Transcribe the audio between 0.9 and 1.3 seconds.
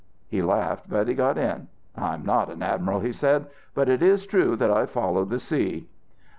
he